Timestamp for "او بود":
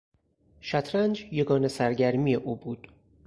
2.35-2.87